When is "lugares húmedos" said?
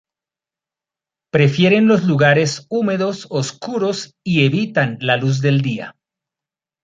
2.05-3.27